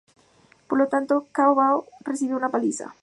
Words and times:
Por 0.67 0.79
lo 0.79 0.87
tanto, 0.87 1.27
Cao 1.31 1.53
Bao 1.53 1.85
recibió 2.03 2.35
una 2.35 2.49
paliza. 2.49 2.95